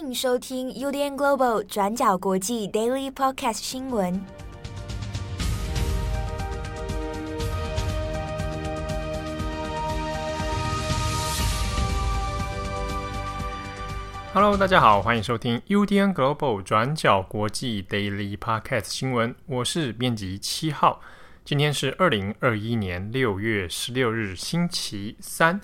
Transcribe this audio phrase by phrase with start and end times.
[0.00, 4.24] 迎收听 UDN Global 转角国际 Daily Podcast 新闻。
[14.32, 19.34] Hello，大家好，欢迎收听 UDN Global 转角国际 Daily Podcast 新闻。
[19.46, 21.00] 我是编辑七号，
[21.44, 25.60] 今天是二零二一年六月十六日，星期三。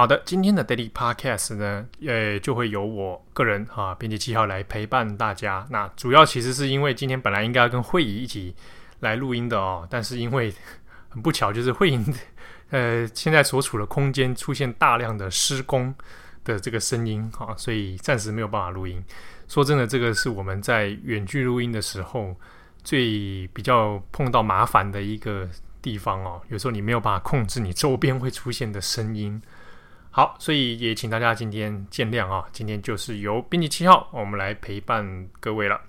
[0.00, 5.66] 好的，今天的 Daily Podcast 呢，呃，就会由我个人哈，编辑七号来陪伴大家。
[5.68, 8.54] 那主要其实是因为今天本来应该要跟慧仪一起
[9.00, 10.50] 来录音的哦，但是因为
[11.10, 12.02] 很不巧，就是慧仪
[12.72, 15.94] 呃现在所处的空间出现大量的施工
[16.44, 19.04] 的这个声音哈，所以暂时没有办法录音。
[19.48, 22.34] 说真的，这个是我们在远距录音的时候
[22.82, 25.46] 最比较碰到麻烦的一个
[25.82, 26.40] 地方哦。
[26.48, 29.38] 有时候你没有办法控制你周边会出现的声音。
[30.12, 32.44] 好，所以也请大家今天见谅啊。
[32.52, 35.80] 今天就是由编辑七号我们来陪伴各位了。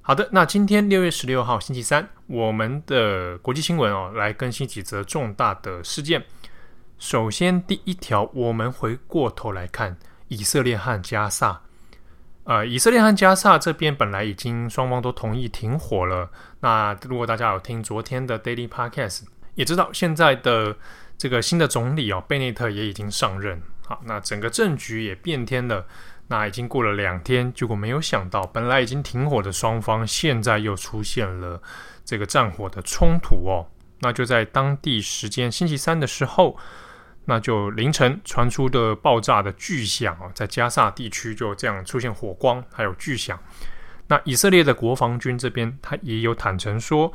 [0.00, 6.24] 好的，那今天六月十六号星期三，我们的国际新闻哦，来更新几则重大的事件。
[7.00, 9.96] 首先，第一条，我们回过头来看
[10.28, 11.62] 以色列和加萨。
[12.44, 16.30] 呃，以色列和加萨这边本来已经双方都同意停火了。
[16.60, 19.24] 那如果大家有听昨天的 Daily Podcast，
[19.56, 20.76] 也知道现在的。
[21.16, 23.60] 这个新的总理哦，贝内特也已经上任。
[23.86, 25.86] 好，那整个政局也变天了。
[26.28, 31.60] 那已经过了两天，结果没有想到，本来已经停火的双方，现在又出现了
[32.04, 33.66] 这个战火的冲突哦。
[34.00, 36.56] 那就在当地时间星期三的时候，
[37.26, 43.38] 那就凌晨传出的爆炸的巨响哦，在加萨地区就这样出现火光，还有巨响。
[44.06, 47.12] 那以色列的国防军这边，他也有坦诚说，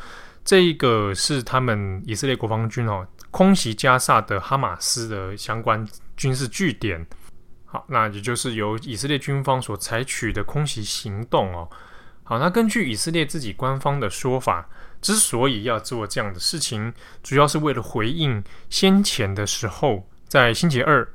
[0.47, 3.05] 这个是他们以色列国防军哦。
[3.31, 7.05] 空袭加萨的哈马斯的相关军事据点，
[7.65, 11.69] 好，那也就是由以色列军方所采取的空袭行动哦。
[12.23, 14.67] 好，那根据以色列自己官方的说法，
[15.01, 21.05] 之所以要做这样的事情，主要是为了回应先前的时候，在星期二，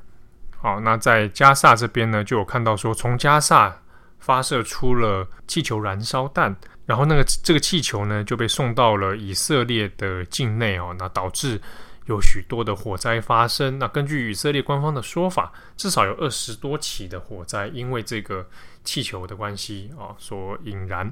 [0.59, 3.75] 好，那在加萨这边呢，就有看到说，从加萨
[4.19, 6.55] 发射出了气球燃烧弹，
[6.87, 11.61] 然后那个这个气球呢就被送到了以色列的境内哦，那导致。
[12.07, 13.79] 有许多的火灾发生。
[13.79, 18.45] 那根据以色列官方的说法，至少有二十多起的火灾因为这个
[18.83, 21.11] 气球的关系啊所引燃。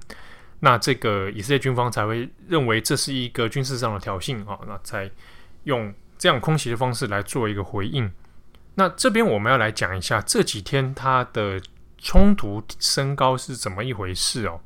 [0.59, 5.09] 那这个以色列军方才会认为这是一个军事上的挑衅啊，那才
[5.63, 8.11] 用这样空袭的方式来做一个回应。
[8.75, 11.63] 那这边我们要来讲一下这几天它的
[11.99, 14.61] 冲突升高是怎么一回事哦。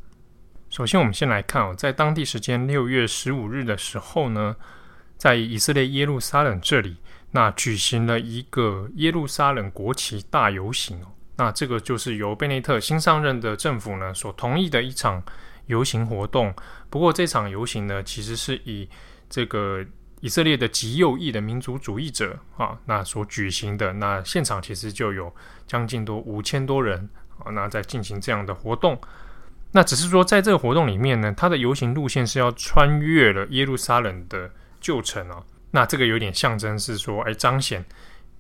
[0.74, 4.56] 首先，我们先来看哦，在当地时间六月十五日的时候呢。
[5.16, 6.96] 在以色列耶路撒冷这里，
[7.30, 11.06] 那举行了一个耶路撒冷国旗大游行哦。
[11.36, 15.22] 那这个就是由贝内特新上任的政府呢所同意的一场
[15.66, 16.52] 游行活动。
[16.90, 18.88] 不过这场游行呢，其实是以
[19.30, 19.86] 这个
[20.20, 23.92] 以色列的极右翼的民族主义者啊，那所举行的。
[23.92, 25.32] 那现场其实就有
[25.64, 27.08] 将近多五千多人
[27.38, 29.00] 啊，那在进行这样的活动。
[29.74, 34.50] 那只是说，在这个活动里面呢，它的游行路线是要穿越了耶路撒冷的。
[34.80, 37.82] 旧城哦，那这个有点象征是说，哎，彰显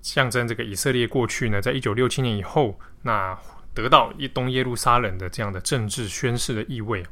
[0.02, 3.34] 象征这个以色列过去呢，在一九六七年以后，那
[3.72, 7.02] 得到一东耶路撒冷的这样的政治宣誓的意味。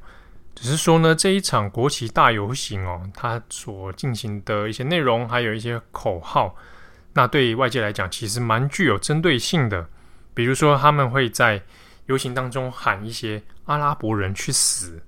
[0.54, 6.54] 只是说呢，这一场国旗大游行哦，它所进行的一些内容，还有一些口号，
[7.14, 9.88] 那对外界来讲，其实蛮具有针对性的。
[10.34, 11.62] 比如说，他们会在
[12.12, 15.02] 游行当中喊一些阿拉伯人去死，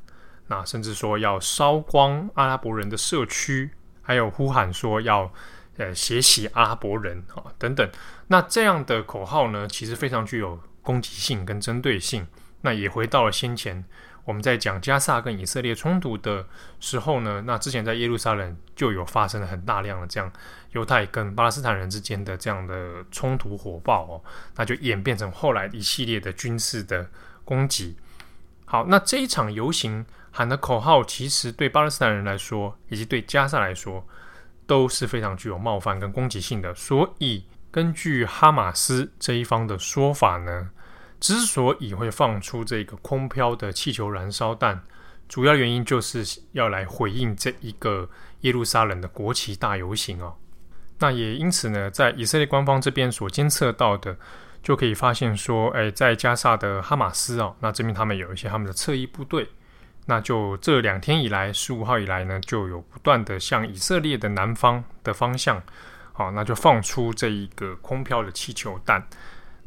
[0.46, 3.70] 那甚至说要烧光阿拉伯人的社区。
[4.00, 5.30] 还有呼喊说要
[5.76, 7.90] 呃血洗阿拉伯人啊等等，
[8.28, 12.26] 那这样的口号呢，其实非常具有攻击性跟针对性。
[12.62, 13.84] 那也回到了先前
[14.24, 16.46] 我们在讲加萨跟以色列冲突的
[16.80, 20.32] 时候呢，那之前在耶路撒冷就有发生了很大量的这样
[20.72, 24.24] 犹太跟巴勒斯坦人之间的这样的冲突火爆哦，
[24.56, 27.08] 那就演变成后来一系列的军事的
[27.44, 27.96] 攻击。
[28.64, 30.04] 好，那这一场游行。
[30.36, 34.04] 喊的口号其实对巴勒斯坦人来说，以及对加萨来说，
[34.66, 36.74] 都是非常具有冒犯跟攻击性的。
[36.74, 40.70] 所以，根据哈马斯这一方的说法呢，
[41.20, 44.82] 之所以会放出这个空飘的气球燃烧弹，
[45.28, 48.08] 主要原因就是要来回应这一个
[48.40, 50.34] 耶路撒冷的国旗大游行哦。
[50.98, 54.16] 那也因此呢，在以色列官方这边所监测到的，
[54.62, 59.48] 就可以发现说，哎，在加萨的哈马斯哦，那这边他们有一些他们的侧翼部队。
[60.06, 65.62] 那就这两天以来，十五号以来呢，就有不断的向以色列的南方的方向，
[66.12, 69.02] 好，那就放出这一个空飘的气球弹。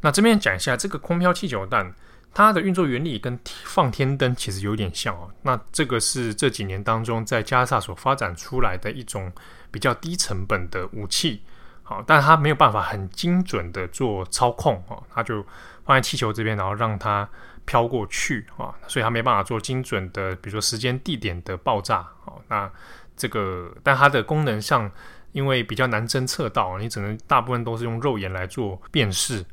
[0.00, 1.94] 那这边讲一下，这个空飘气球弹
[2.32, 5.30] 它的运作原理跟放天灯其实有点像哦。
[5.42, 9.32] 那这个是这几年当中在加萨所发展出来的一种
[9.70, 11.42] 比较低成本的武器，
[11.82, 15.42] 好，但它没有办法很精准的做操控哦，它就
[15.84, 17.28] 放在气球这边，然后让它
[17.64, 22.06] 飘过去啊，所以它没办法做精准的，比如说时间、地点的爆炸。
[22.24, 22.70] 哦，那
[23.16, 24.90] 这个，但它的功能上，
[25.32, 29.44] 因为比较难侦测到，你只能大部分都是用肉眼来做辨识。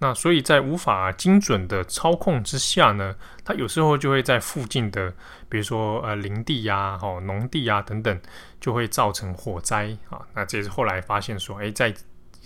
[0.00, 3.14] 那所以在无法精准的操控之下呢，
[3.44, 5.12] 它有时候就会在附近的，
[5.48, 8.20] 比如说呃林地呀、哦农地呀等等，
[8.60, 10.20] 就会造成火灾啊。
[10.34, 11.94] 那这是后来发现说，诶，在以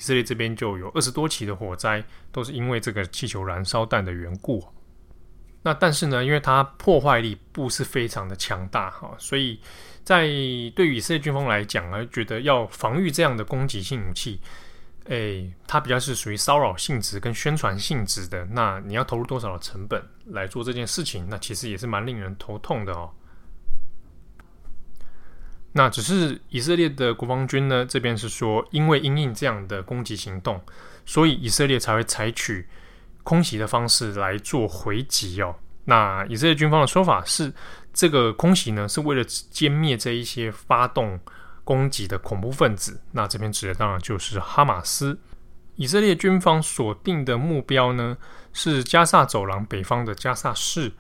[0.01, 4.67] 色列这边就有二十多起的火灾，都是因为这个气球燃烧弹的缘故。
[5.63, 9.61] 那但是呢，因为它破坏力不是非常的强大哈，所以
[10.03, 10.27] 在
[10.75, 14.41] 对以色列军方来讲呢，觉得要防御这样的攻击性武器，
[15.07, 18.45] 诶，它比较是属于骚扰性质跟宣传性质的。
[18.47, 21.27] 那你要投入多少的成本来做这件事情？
[21.29, 23.11] 那其实也是蛮令人头痛的哦。
[25.73, 30.61] 那只是以色列的国防军呢，这边是说，因为因应这样的攻击行动，
[31.05, 32.69] 所以以色列才会采取。
[33.25, 35.55] 空袭的方式来做回击哦。
[35.85, 37.53] 那以色列军方的说法是，
[37.93, 41.21] 这个空袭呢是为了歼灭这一些发动
[41.65, 43.01] 攻击的恐怖分子。
[43.13, 45.19] 那这边指的当然就是哈马斯。
[45.77, 48.17] 以色列军方锁定的目标呢
[48.53, 50.93] 是加萨走廊北方的加萨市，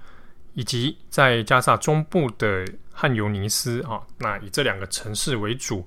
[0.54, 4.00] 以及在加萨中部的汉尤尼斯啊。
[4.18, 5.86] 那以这两个城市为主。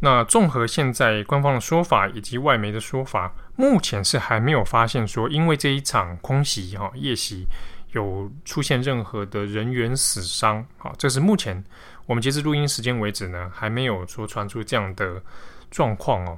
[0.00, 7.46] 那综合现在官方的说法以及外媒的说法，目前是还没有发现说，因为这一场空袭哈夜袭
[7.92, 10.64] 有出现任何的人员死伤。
[10.78, 11.64] 啊，这是目前
[12.08, 15.22] 我们截至录音时间为止呢，还没有说传出这样的
[15.70, 16.36] 状况哦。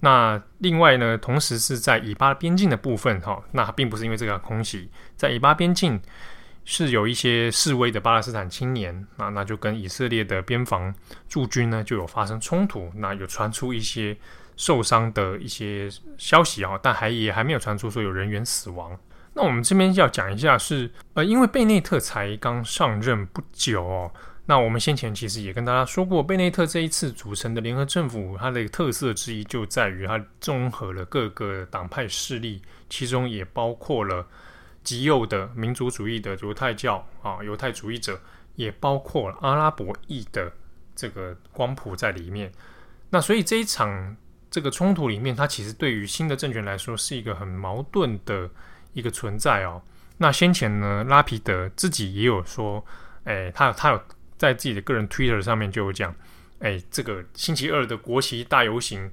[0.00, 6.00] 那另外呢，同时是在以巴边境的部分哈，那并不是因为这个空袭，在以巴边境。
[6.62, 10.94] 是有一些示威的巴勒斯坦青年啊，那就跟以色列的边防
[11.26, 14.16] 驻军呢就有发生冲突，那有传出一些
[14.56, 15.88] 受伤的一些
[16.18, 18.96] 消息啊，但还也还没有传出说有人员死亡。
[19.32, 24.12] 那我们这边要讲一下是，呃，因为贝内特才刚上任不久哦，
[24.50, 34.26] 那我们先前其实也跟大家说过，贝内特这一次组成的联合政府，它的特色之一就在于它综合了各个党派势力，其中也包括了。
[34.82, 38.18] 极右的民族主义的犹太教啊，犹太主义者
[38.56, 40.50] 也包括了阿拉伯裔的
[40.96, 42.50] 这个光谱在里面。
[43.10, 44.16] 那所以这一场
[44.50, 48.50] 这个冲突里面，它其实对于新的政权来说是一个很矛盾的
[48.94, 49.82] 一个存在哦。
[50.16, 52.82] 那先前呢，拉皮德自己也有说，
[53.24, 54.02] 哎，他有他有
[54.40, 56.12] 在自己的个人 Twitter 上面就有讲，
[56.58, 59.08] 哎，这个星期二的国旗大游行。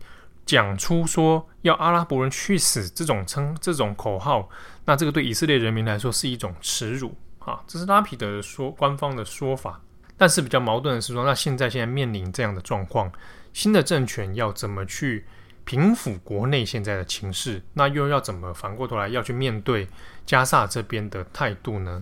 [0.45, 4.49] 讲出说要阿拉伯人去死这种称这种口号，
[4.85, 7.61] 那这个对以色列人民来说是一种耻辱啊！
[7.67, 9.81] 这是拉皮德说官方的说法。
[10.15, 13.11] 但是比较矛盾的是说，那现在现在面临这样的状况，
[13.51, 15.25] 新的政权要怎么去
[15.65, 17.61] 平抚国内现在的情势？
[17.73, 19.85] 那又要怎么反过头来要去面对
[20.25, 22.01] 加萨这边的态度呢？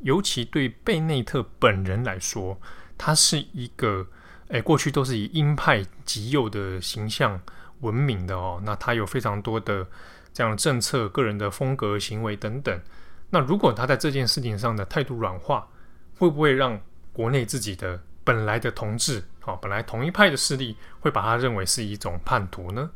[0.00, 2.60] 尤其对贝内特本人来说，
[2.98, 4.06] 他是一个
[4.48, 7.40] 诶，过去都是以鹰派极右的形象。
[7.80, 9.86] 闻名的哦，那他有非常多的
[10.32, 12.80] 这样的政策、个人的风格、行为等等。
[13.28, 15.68] 那如果他在这件事情上的态度软化，
[16.16, 16.80] 会不会让
[17.12, 22.90] 国内自己的本来的同志，哦，本来同一派的势力，会把他认为是一种叛徒呢？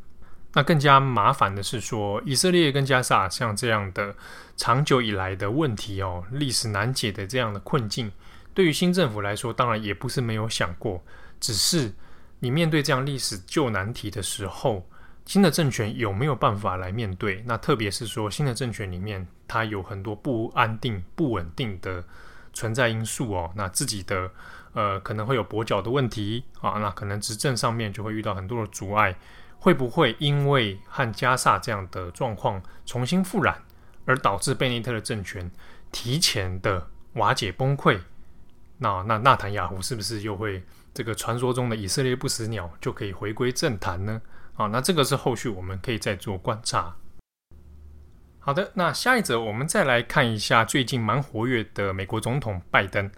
[0.54, 4.14] 那更加麻烦的是说，以色列跟加萨像这样的
[4.56, 8.10] 长久以来的问题哦，历史难解的这样的困境，
[8.54, 11.02] 对于新政府来说，当然也不是没有想过，
[11.40, 11.92] 只是。
[12.40, 14.88] 你面对这样历史旧难题的时候，
[15.26, 17.42] 新的政权有没有办法来面对？
[17.44, 22.04] 那特别是说，新的政权里面它有很多不安定、不稳定的
[22.52, 23.50] 存在因素哦。
[23.56, 24.30] 那自己的
[24.72, 29.16] 呃可能会有跛脚的问题啊，那可能执政上面就会遇到很多的阻碍。
[29.58, 33.60] 会不会因为和加萨这样的状况重新复燃，
[34.04, 35.50] 而导致贝内特的政权
[35.92, 38.00] 提前的瓦解崩溃？
[38.78, 40.62] 那那纳坦雅胡是不是又会？
[40.94, 44.20] 这个传说中的以色列不死鸟就可以回归政坛呢？
[44.56, 46.96] 啊，那这个是后续我们可以再做观察。
[48.40, 53.10] 好的，那下一则我们再来看一下最近蛮活跃的美国总统拜登。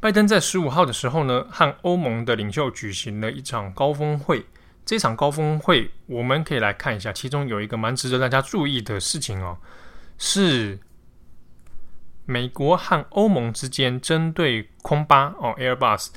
[0.00, 4.46] 拜登在十五号的时候呢，和欧盟的领袖举行了一场高峰会。
[4.84, 9.56] 这场高峰会我们可以来看一下，其中有一个蛮值得大家注意的事情哦，
[10.18, 10.78] 是
[12.24, 16.08] 美国和欧盟之间针对空巴哦，Airbus。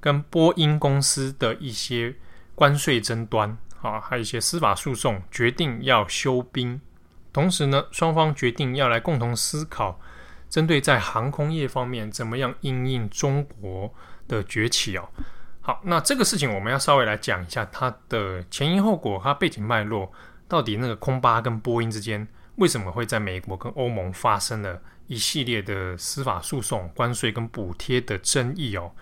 [0.00, 2.14] 跟波音公司的一些
[2.54, 6.78] 关税争端啊，还有一些司法诉讼，决定要休兵，
[7.32, 9.98] 同时呢，双方决定要来共同思考，
[10.50, 13.94] 针对在航空业方面怎么样应应中国
[14.28, 15.08] 的崛起哦。
[15.66, 20.12] 好，那这个事情我们要稍微来讲一下它的前因后果，它背景脉络，
[20.46, 28.92] 到底那个空巴跟波音之间为什么会在美国跟欧盟发生了一系列的司法诉讼、关税跟补贴的争议哦。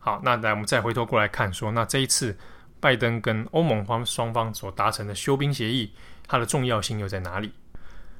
[0.00, 2.36] 好，那来我们再回头过来看说，那这一次。
[2.80, 5.92] 拜登跟欧盟方双方所达成的休兵协议，
[6.28, 7.52] 它的重要性又在哪里？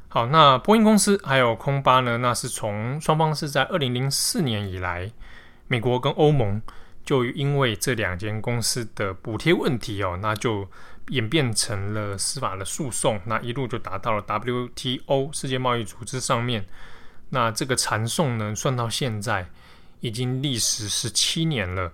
[0.08, 2.18] 好，那波音公司还有空巴呢？
[2.18, 5.08] 那是从双方是在二零零四年以来，
[5.68, 6.60] 美国跟欧盟
[7.08, 10.68] 就因为这两间公司的补贴问题哦，那就
[11.08, 16.66] 演变成了司法的诉讼，那一路就达到了 WTO 世界贸易组织上面。
[17.30, 19.48] 那这个缠讼呢，算到现在
[20.00, 21.90] 已经历时十七年了。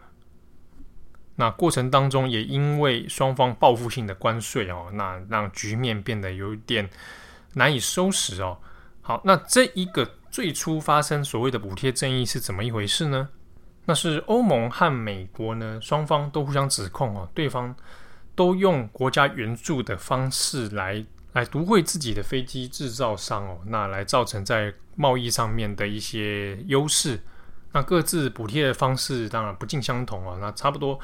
[1.36, 6.90] 那过程当中，也因为双方报复性的关税哦，那让局面变得有点
[7.52, 8.58] 难以收拾哦。
[9.00, 13.28] 好，那这一个最初发生所谓的补贴争议是怎么一回事呢？
[13.86, 17.74] 那是欧盟和美国呢，双方都互相指控哦，对方
[18.34, 27.20] 都用国家援助的方式来来独惠自己的飞机制造商哦，那来造成在贸易上面的一些优势。
[27.72, 30.38] 那各自补贴的方式当然不尽相同啊。
[30.40, 30.98] 那差不多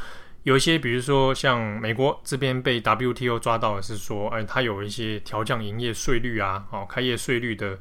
[0.44, 7.76] 有一些，比如说像美国这边被 WTO 抓到的是说，哎，它有一些调降营业税率啊，哦，开业税率的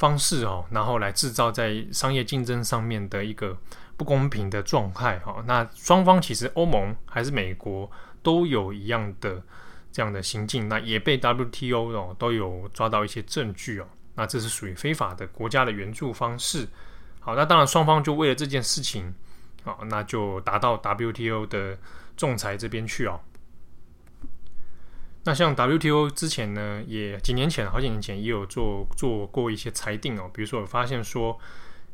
[0.00, 3.54] 方式哦，然后来制造在商业竞争上面的一个
[3.98, 5.44] 不公平的状态哈。
[5.46, 7.88] 那双方其实欧盟还是美国
[8.22, 9.42] 都有一样的
[9.92, 13.86] 这样的行径，那也被 WTO 哦都有抓到一些证据哦。
[14.14, 16.66] 那这是属于非法的国家的援助方式。
[17.20, 19.14] 好，那当然双方就为了这件事情，
[19.62, 21.76] 好，那就达到 WTO 的
[22.16, 23.20] 仲裁这边去哦。
[25.24, 30.30] 那像 WTO 之前呢，也几年前，好几年前也有做做过一些裁定哦。
[30.32, 31.38] 比如说，我发现说，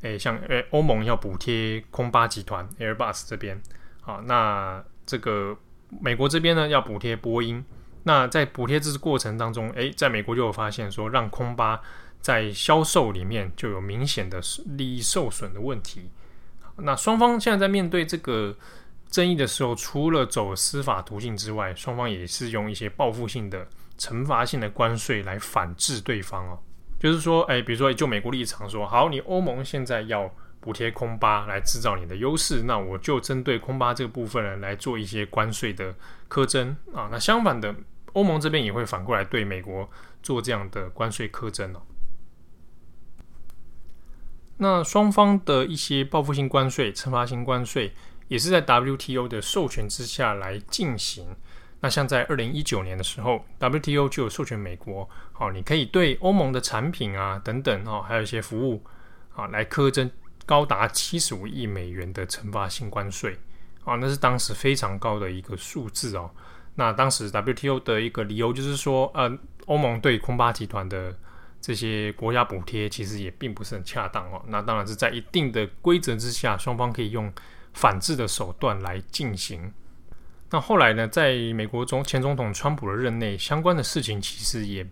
[0.02, 3.60] 诶，像诶欧盟要补贴空巴集团 Airbus 这边，
[4.00, 5.56] 好，那这个
[6.00, 7.64] 美国这边呢要补贴波音。
[8.04, 11.80] 那在补贴这个过程当中，诶，在美国就有发现说，让空巴。
[12.18, 14.40] 在销售里面就有明显的
[14.76, 16.10] 利益受损的问题。
[16.78, 18.56] 那双方现在在面对这个
[19.08, 23.66] 争议的时候，除了走司法途径之外，双方也是用一些报复性的、
[23.98, 26.58] 惩罚性的关税来反制对方哦。
[26.98, 35.94] 就是说，哎，比如说就美国立场说，好，你欧盟现在要补贴空巴来制造你的优势，那我就针对空巴这个部分呢来做一些关税的
[36.28, 37.08] 苛征啊。
[37.12, 37.74] 那相反的，
[38.14, 39.88] 欧盟这边也会反过来对美国
[40.22, 41.82] 做这样的关税苛征哦。
[44.58, 47.92] 那双方的一些报复性关税、惩罚性关税，
[48.28, 51.26] 也是在 WTO 的授权之下来进行。
[51.80, 58.82] 那像在二零一九年的时候，WTO 就有授权美国，好，你可以对欧盟的产品啊等等哦，还有一些服务
[59.34, 60.10] 啊，来苛征
[60.46, 63.38] 高达七十五亿美元的惩罚性关税
[63.84, 66.30] 啊，那是当时非常高的一个数字哦。
[66.76, 71.14] 那当时 WTO 的一个理由就是说，呃，欧盟对空巴集团的
[71.60, 74.42] 这些国家补贴其实也并不是很恰当哦。
[74.48, 77.32] 那当然是在一定的规则之下，双方可以用
[77.76, 79.70] 反制的手段来进行。
[80.50, 84.86] 那后来呢，在美国中前总统川普的任内，相关的事情其实也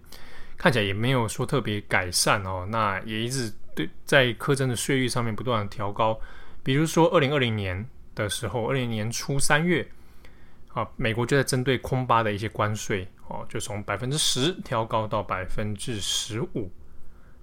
[0.59, 2.67] 看起来也没有说特别改善哦。
[2.71, 6.19] 那也一直对在苛征的税率上面不断的调高。
[6.63, 9.89] 比如说二零二零年的时候，二零年初三月
[10.75, 13.09] 啊，美国就在针对空巴的一些关税。
[13.29, 16.71] 哦，就从百分之十调高到百分之十五。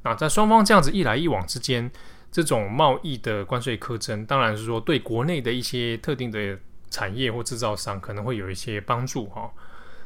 [0.03, 1.89] 那在双方这样子一来一往之间，
[2.31, 6.57] 这种贸易的关税苛征，当然是说对国内的一些特定的
[6.89, 9.51] 产业或制造商可能会有一些帮助哈。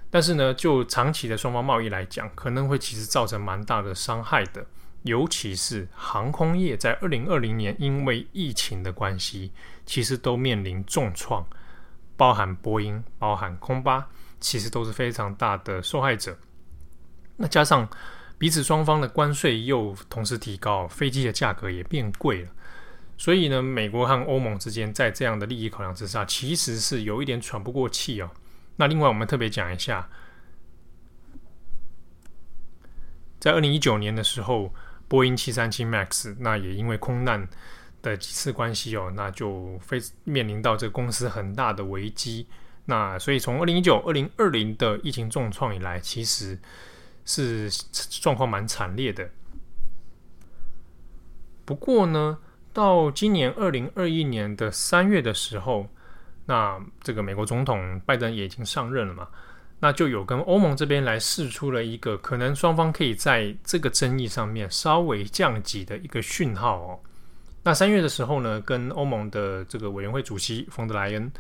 [0.10, 4.66] 但是呢，就长期的双方贸易来讲，可能会其实造成蛮大的伤害的。
[5.04, 9.52] 尤其是航空业，在二零二零年因为疫情的关系，
[9.86, 11.46] 其实都面临重创，
[12.18, 14.08] 包含波音，包含空巴。
[14.42, 16.38] 其实都是非常大的受害者。
[17.38, 17.88] 那加上
[18.38, 22.50] 彼此双方的关税又同时提高，飞机的价格也变贵了。
[23.18, 28.30] 所以呢，美国和欧盟之间在这样的利益考量之下，其实是有一点喘不过气哦。
[28.76, 30.10] 那另外，我们特别讲一下，
[33.40, 34.74] 在二零一九年的时候，
[35.08, 37.48] 波音七三七 MAX 那也因为空难
[38.02, 42.46] 的几次关系哦，那就非面临到这个公司很大的危机。
[42.84, 46.60] 那所以从二零一九、二零二零的疫情重创以来，其实
[47.26, 47.70] 是
[48.22, 49.30] 状况蛮惨烈的。
[51.66, 52.38] 不过呢，
[52.72, 55.88] 到今年二零二一年的三月的时候，
[56.46, 59.28] 那这个美国总统拜登也已经上任了嘛。
[59.80, 67.00] 那就有跟欧盟这边来试出了一个可能双方可以在这个争议上面稍微降级的一个讯号哦。
[67.62, 71.32] 那三月的时候呢，跟欧盟的这个委员会主席冯德莱恩，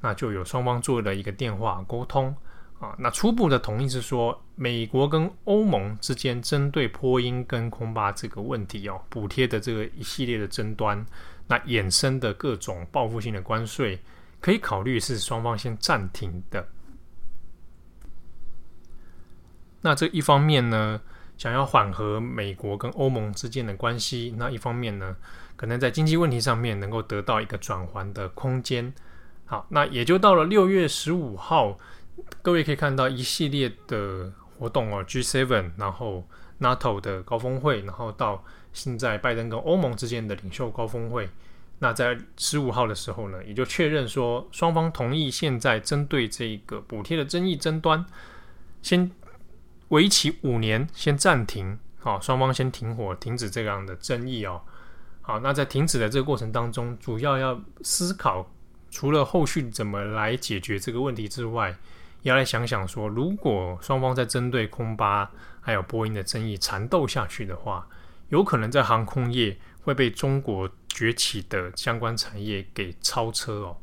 [0.00, 2.34] 那就有双方做了一个电话沟通
[2.78, 2.94] 啊。
[2.98, 11.04] 那初步的同意是说，美国跟欧盟之间针对波音跟空巴这个问题哦，补贴的这个一系列的争端，
[11.46, 14.00] 那衍生的各种报复性的关税，
[14.40, 16.68] 可以考虑是双方先暂停的。
[19.82, 20.98] 那这一方面呢，
[21.36, 25.14] 想要缓和美国跟欧盟之间的关系；那一方面呢，
[25.56, 28.94] 可能在经济问题上面能够得到一个转圜的空间。
[29.44, 31.78] 好，那也就到了六月十五号，
[32.42, 36.26] 各位可以看到一系列的活动哦，G7，然后
[36.60, 41.28] NATO 的高峰会，然后到现在拜登跟欧盟之间的领袖高峰会。
[41.78, 48.04] 那在十五号的时候呢，也就确认说双方同意现在针对这个补贴的争议争端，
[48.82, 49.10] 先。
[49.88, 54.62] 为期五年，先暂停，好，双方先停火，停止这样的争议哦。
[55.20, 58.50] 好，那在停止的这个过程当中，主要要思考，
[58.90, 61.76] 除了后续怎么来解决这个问题之外，
[62.24, 67.86] 要来想想说，如果双方在针对空巴还有波音的争议缠斗下去的话，
[68.30, 73.76] 有可能在航空业会被中国崛起的相关产业给超车哦。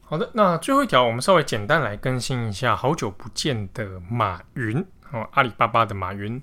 [0.00, 4.84] 好的，那最后一条，我们稍微简单来更新一下，好久不见的马云。
[5.12, 6.40] 哦，阿里巴巴的马云，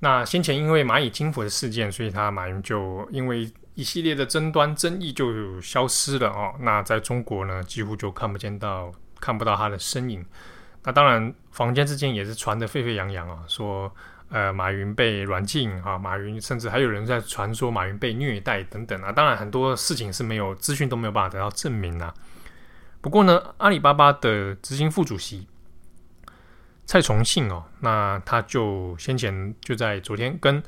[0.00, 6.54] 那先前因为蚂蚁金服的事件，所以他马云就因为一系列的争端争议就消失了哦。
[6.60, 10.24] 那在中国呢，几乎就看不见到看不到他的身影。
[10.84, 13.92] 那当然，坊间之间也是传得沸沸扬扬啊，说
[14.30, 19.12] 呃马云被软禁啊，马云甚至还有人在传说马云被虐待等等啊。
[19.12, 22.14] 当然很多事情是没有资讯都没有办法得到证明啊。
[23.00, 25.46] 不过呢，阿里巴巴的执行副主席。
[26.86, 30.62] 蔡崇信哦，那他就先前就在昨天跟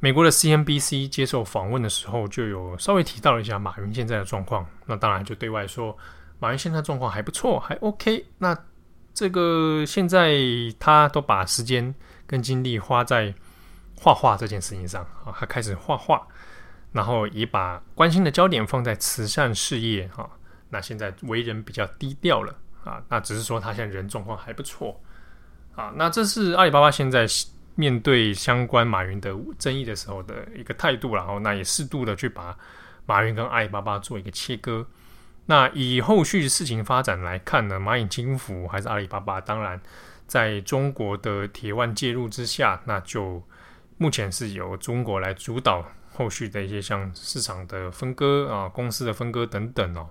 [0.00, 4.66] 美国的 CNBC 接受访问的时候，就有稍微提到了一下马云现在的状况。
[4.86, 5.96] 那当然就对外说，
[6.40, 8.26] 马云现在状况还不错，还 OK。
[8.38, 8.56] 那
[9.14, 10.38] 这个现在
[10.78, 11.94] 他都把时间
[12.26, 13.32] 跟精力花在
[14.00, 16.26] 画画这件事情上啊，他开始画画，
[16.92, 20.28] 然后也把关心的焦点放在慈善事业哈。
[20.70, 24.98] 那现在为人比较低调了啊，那只是说他现在人状况还不错。
[25.76, 27.26] 啊，那这是阿里巴巴现在
[27.74, 32.56] 面对相关马云的争议的时候的一个态度，然后那也适度的去把
[33.04, 34.86] 马云跟阿里巴巴做一个切割。
[35.46, 39.80] 那以后续事情发展来看呢，蚂蚁金服还是阿里巴巴，当然
[40.26, 43.42] 在中国的铁腕介入之下，那就
[43.98, 50.08] 目前是由中国来主导后续的一些像市场的分割啊、公司的分割等等哦。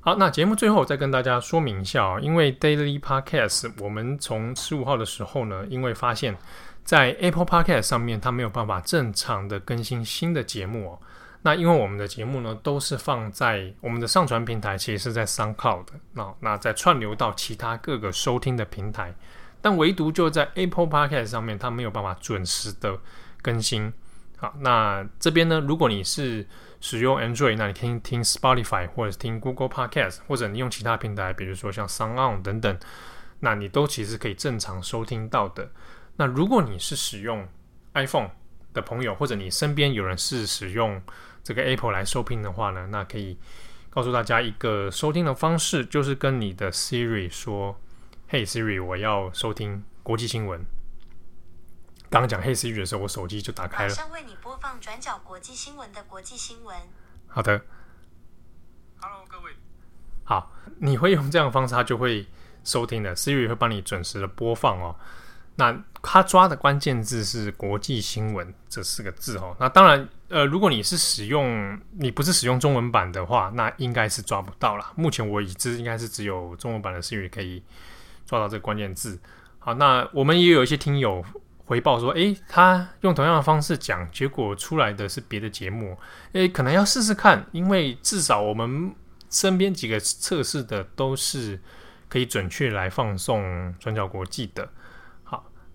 [0.00, 6.34] 好，那节目最后再跟大家说明一下啊，因为 Daily Podcast 我们从十五号的时候呢，因为发现，
[6.82, 10.98] 在 Apple Podcast 上面它没有办法正常的更新新的节目哦。
[11.42, 19.14] 那因为我们的节目呢都是放在我们的上传平台，其实是在 SoundCloud 的，那那再串流到其他各个收听的平台，
[19.60, 22.98] 但唯独就在 Apple Podcast 上面，它没有办法准时的
[23.40, 23.92] 更新。
[24.36, 26.46] 好，那这边呢，如果你是
[26.80, 32.78] 使用 Android，那你听听 Spotify 或者听 Google Podcast，或者你用其他平台，比如说像 SoundOn 等等，
[33.40, 35.70] 那你都其实可以正常收听到的。
[36.16, 37.46] 那如果你是使用
[37.94, 38.30] iPhone
[38.80, 41.02] 的朋友，或者你身边有人是使用
[41.42, 43.36] 这个 Apple 来收听的话呢，那可以
[43.90, 47.78] 告诉大家一个收听的方式，就是跟你的 Siri 说
[48.30, 50.64] ：“Hey Siri，我要收听国际新闻。”
[52.10, 53.90] 刚刚讲 Hey Siri 的时候，我手机就打开了。
[53.90, 56.76] 马上为你播放转角国际新闻的国际新闻。
[57.26, 57.60] 好的。
[59.00, 59.52] Hello，各位。
[60.24, 62.26] 好，你会用这样的方式，它就会
[62.64, 63.14] 收听的。
[63.14, 64.96] Siri 会帮你准时的播放哦。
[65.58, 69.54] 那他抓的关键字是“国际新闻”这四个字哦。
[69.60, 74.92] 那当然，呃，如果你是使用你不是使用中文版的话，那应该是抓不到啦。
[74.96, 77.62] 目前我已知应该是只有中文版的 Siri 可以
[78.24, 79.18] 抓到这个关键字。
[79.58, 81.24] 好，那我们也有一些听友。
[81.66, 85.98] 回报说：“诶，他用同样的方式讲，结果出来的是别的节目。
[86.32, 88.94] 诶，可能要试试看，因为至少我们
[89.28, 91.60] 身边几个测试的都是
[92.08, 94.66] 可以准确来放送转角国际的。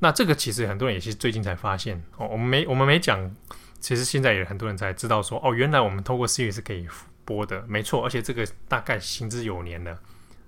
[0.04, 2.28] 那这个其实很多人也是最近才发现哦。
[2.28, 3.34] 我们没我们没讲，
[3.80, 6.86] 其实现在也很多人才知道说，哦，原来我们透过 Siri 是可以
[7.24, 8.04] 播的，没错。
[8.04, 9.98] 而且这个大概行之有年了。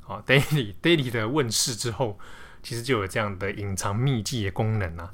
[0.02, 2.20] 好，Daily Daily 的问世之后，
[2.62, 5.14] 其实就有这样的隐藏秘技的功能啊。”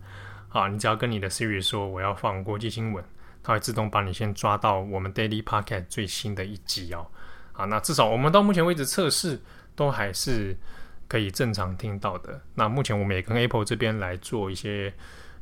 [0.49, 3.05] 好，你只要跟你的 Siri 说我要放国际新闻，
[3.43, 7.05] 它会自动帮你先抓到我们 Daily Podcast 最新的一集哦。
[7.53, 9.39] 好，那至少我们到目前为止测试
[9.75, 10.57] 都还是
[11.11, 12.39] 可以正常听到的。
[12.55, 14.93] 那目前我们也跟 Apple 这边来做一些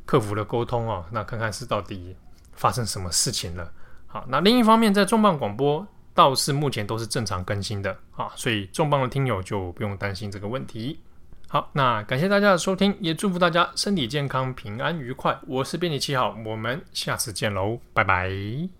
[0.04, 2.16] 客服的沟通哦，那看看是到底
[2.54, 3.72] 发生什么事情了。
[4.08, 10.98] 好，那另一方面，在重磅广播倒是目前都是正常更新的啊，所以重磅的听友就不用担心这个问题。
[11.46, 15.38] 好，那感谢大家的收听，也祝福大家身体健康、平安愉快。
[15.46, 18.79] 我是编辑七号，我们下次见喽，拜拜。